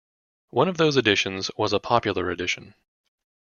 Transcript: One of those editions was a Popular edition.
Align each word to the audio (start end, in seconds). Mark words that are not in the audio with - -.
One 0.49 0.67
of 0.67 0.77
those 0.77 0.97
editions 0.97 1.51
was 1.57 1.73
a 1.73 1.79
Popular 1.79 2.31
edition. 2.31 2.73